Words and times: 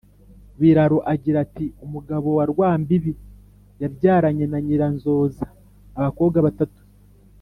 biraro 0.59 0.97
agira 1.13 1.37
ati: 1.45 1.65
“umugabo 1.85 2.29
rwambibi 2.51 3.13
yabyaranye 3.81 4.45
na 4.51 4.59
nyiranzoza 4.65 5.45
abakobwa 5.97 6.39
batatu 6.47 6.81